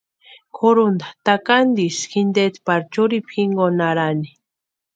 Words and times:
Kʼurhunta 0.55 1.07
takantisï 1.25 2.09
jinteeti 2.13 2.59
pari 2.65 2.85
churhipu 2.93 3.29
jinkoni 3.35 3.81
arhani. 3.89 4.29